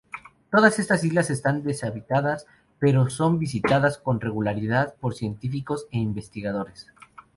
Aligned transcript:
Todas 0.51 0.79
estas 0.79 1.03
islas 1.03 1.29
están 1.29 1.61
deshabitadas, 1.61 2.47
pero 2.79 3.07
son 3.11 3.37
visitadas 3.37 3.99
con 3.99 4.19
regularidad 4.19 4.95
por 4.95 5.13
científicos 5.13 5.85
e 5.91 5.99
investigadores. 5.99 6.87